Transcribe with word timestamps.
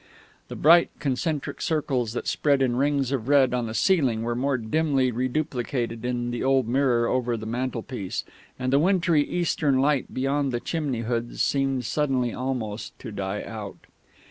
The 0.47 0.55
bright 0.55 0.89
concentric 0.97 1.61
circles 1.61 2.13
that 2.13 2.25
spread 2.25 2.63
in 2.63 2.75
rings 2.75 3.11
of 3.11 3.27
red 3.27 3.53
on 3.53 3.67
the 3.67 3.75
ceiling 3.75 4.23
were 4.23 4.33
more 4.33 4.57
dimly 4.57 5.11
reduplicated 5.11 6.03
in 6.03 6.31
the 6.31 6.43
old 6.43 6.67
mirror 6.67 7.05
over 7.07 7.37
the 7.37 7.45
mantelpiece; 7.45 8.23
and 8.57 8.73
the 8.73 8.79
wintry 8.79 9.21
eastern 9.23 9.77
light 9.77 10.11
beyond 10.11 10.51
the 10.51 10.59
chimney 10.59 11.01
hoods 11.01 11.43
seemed 11.43 11.85
suddenly 11.85 12.33
almost 12.33 12.97
to 12.97 13.11
die 13.11 13.43
out. 13.43 13.77